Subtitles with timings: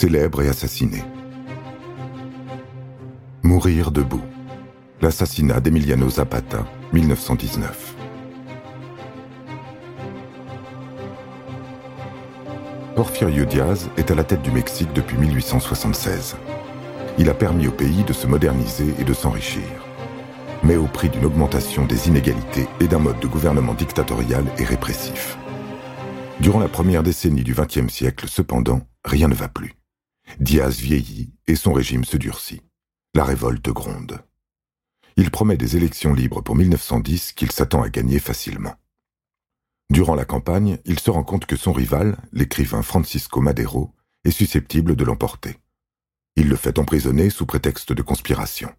[0.00, 1.02] Célèbre et assassiné.
[3.42, 4.22] Mourir debout.
[5.02, 7.96] L'assassinat d'Emiliano Zapata, 1919.
[12.94, 16.36] Porfirio Diaz est à la tête du Mexique depuis 1876.
[17.18, 19.64] Il a permis au pays de se moderniser et de s'enrichir,
[20.62, 25.36] mais au prix d'une augmentation des inégalités et d'un mode de gouvernement dictatorial et répressif.
[26.38, 29.77] Durant la première décennie du XXe siècle, cependant, rien ne va plus.
[30.40, 32.62] Diaz vieillit et son régime se durcit.
[33.14, 34.22] La révolte gronde.
[35.16, 38.74] Il promet des élections libres pour 1910 qu'il s'attend à gagner facilement.
[39.90, 44.94] Durant la campagne, il se rend compte que son rival, l'écrivain Francisco Madero, est susceptible
[44.94, 45.56] de l'emporter.
[46.36, 48.70] Il le fait emprisonner sous prétexte de conspiration.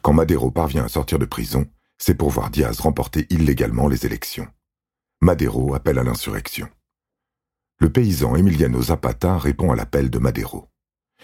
[0.00, 1.66] Quand Madero parvient à sortir de prison,
[1.98, 4.46] c'est pour voir Diaz remporter illégalement les élections.
[5.20, 6.68] Madero appelle à l'insurrection.
[7.78, 10.70] Le paysan Emiliano Zapata répond à l'appel de Madero.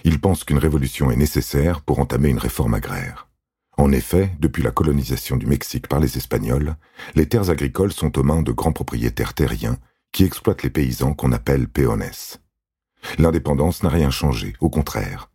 [0.04, 3.28] Il pense qu'une révolution est nécessaire pour entamer une réforme agraire.
[3.76, 6.76] En effet, depuis la colonisation du Mexique par les Espagnols,
[7.14, 9.78] les terres agricoles sont aux mains de grands propriétaires terriens
[10.12, 12.04] qui exploitent les paysans qu'on appelle peones.
[13.18, 15.30] L'indépendance n'a rien changé, au contraire.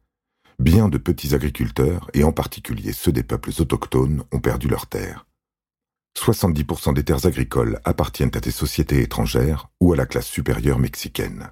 [0.59, 5.25] Bien de petits agriculteurs, et en particulier ceux des peuples autochtones, ont perdu leurs terres.
[6.17, 11.51] 70% des terres agricoles appartiennent à des sociétés étrangères ou à la classe supérieure mexicaine.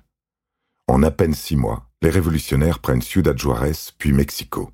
[0.87, 4.69] En à peine six mois, les révolutionnaires prennent Ciudad Juárez puis Mexico.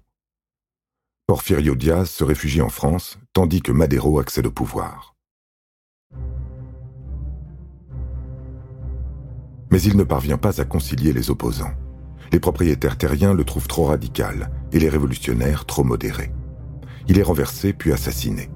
[1.27, 5.15] Porfirio Diaz se réfugie en France, tandis que Madero accède au pouvoir.
[9.69, 11.75] Mais il ne parvient pas à concilier les opposants.
[12.31, 16.31] Les propriétaires terriens le trouvent trop radical et les révolutionnaires trop modérés.
[17.07, 18.49] Il est renversé puis assassiné.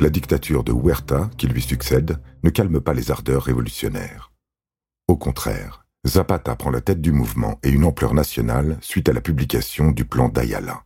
[0.00, 4.32] La dictature de Huerta, qui lui succède, ne calme pas les ardeurs révolutionnaires.
[5.06, 9.20] Au contraire, Zapata prend la tête du mouvement et une ampleur nationale suite à la
[9.20, 10.84] publication du plan d'Ayala.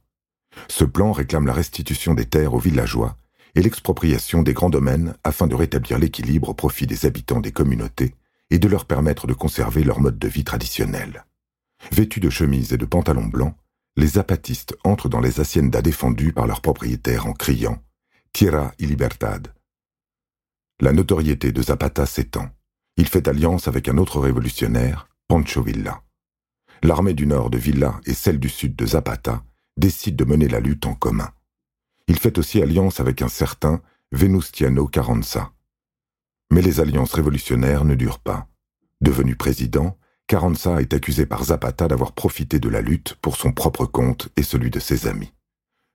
[0.68, 3.16] Ce plan réclame la restitution des terres aux villageois
[3.54, 8.14] et l'expropriation des grands domaines afin de rétablir l'équilibre au profit des habitants des communautés
[8.50, 11.24] et de leur permettre de conserver leur mode de vie traditionnel.
[11.90, 13.54] Vêtus de chemises et de pantalons blancs,
[13.96, 17.82] les zapatistes entrent dans les haciendas défendues par leurs propriétaires en criant
[18.32, 19.52] Tierra y libertad.
[20.80, 22.48] La notoriété de Zapata s'étend.
[22.96, 26.02] Il fait alliance avec un autre révolutionnaire, Pancho Villa.
[26.82, 29.42] L'armée du nord de Villa et celle du sud de Zapata
[29.76, 31.30] décide de mener la lutte en commun.
[32.08, 33.80] Il fait aussi alliance avec un certain
[34.10, 35.52] Venustiano Carranza.
[36.50, 38.46] Mais les alliances révolutionnaires ne durent pas.
[39.00, 43.86] Devenu président, Carranza est accusé par Zapata d'avoir profité de la lutte pour son propre
[43.86, 45.32] compte et celui de ses amis,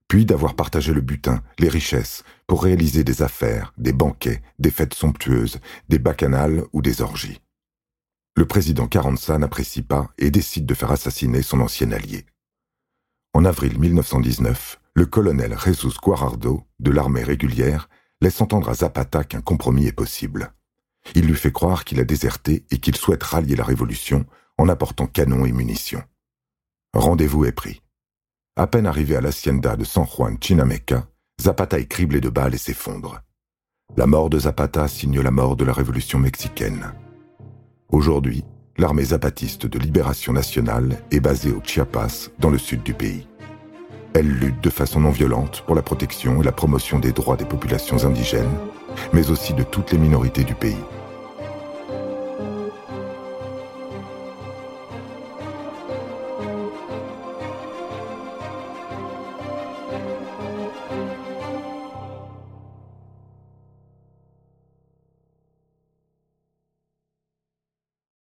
[0.08, 4.94] puis d'avoir partagé le butin, les richesses, pour réaliser des affaires, des banquets, des fêtes
[4.94, 5.60] somptueuses,
[5.90, 7.42] des bacchanales ou des orgies.
[8.36, 12.26] Le président Carranza n'apprécie pas et décide de faire assassiner son ancien allié.
[13.34, 17.90] En avril 1919, le colonel Jesus Guarardo, de l'armée régulière,
[18.22, 20.54] laisse entendre à Zapata qu'un compromis est possible.
[21.16, 24.26] Il lui fait croire qu'il a déserté et qu'il souhaite rallier la révolution
[24.58, 26.04] en apportant canons et munitions.
[26.94, 27.82] Rendez-vous est pris.
[28.60, 31.06] À peine arrivé à l'hacienda de San Juan Chinameca,
[31.40, 33.22] Zapata est criblé de balles et s'effondre.
[33.98, 36.92] La mort de Zapata signe la mort de la révolution mexicaine.
[37.90, 38.44] Aujourd'hui,
[38.80, 43.28] l'armée zapatiste de libération nationale est basée au Chiapas, dans le sud du pays.
[44.16, 47.46] Elle lutte de façon non violente pour la protection et la promotion des droits des
[47.46, 48.58] populations indigènes,
[49.14, 50.84] mais aussi de toutes les minorités du pays.